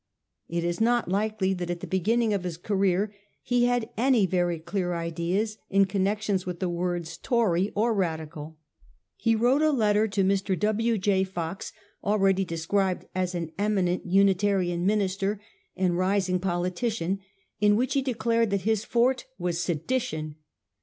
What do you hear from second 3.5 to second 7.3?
had any very clear ideas in connection with the words